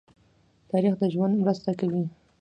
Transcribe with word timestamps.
تاریخ 0.69 0.93
د 1.01 1.03
ژوند 1.13 1.33
مرسته 1.43 1.71
کوي. 1.79 2.03